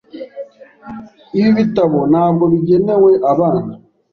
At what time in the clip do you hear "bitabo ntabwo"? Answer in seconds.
1.59-2.43